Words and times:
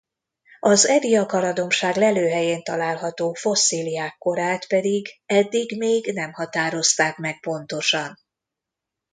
Az 0.59 0.87
Ediakara-dombság 0.87 1.95
lelőhelyén 1.95 2.63
található 2.63 3.33
fosszíliák 3.33 4.15
korát 4.17 4.67
pedig 4.67 5.07
eddig 5.25 5.77
még 5.77 6.13
nem 6.13 6.31
határozták 6.33 7.17
meg 7.17 7.39
pontosan. 7.39 8.17